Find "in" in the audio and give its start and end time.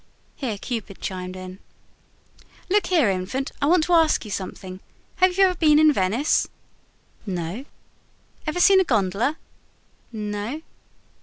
1.35-1.59, 5.77-5.93